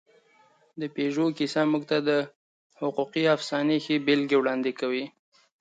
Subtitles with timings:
[0.79, 2.09] د پيژو کیسه موږ ته د
[2.81, 5.03] حقوقي افسانې ښې بېلګې وړاندې کوي.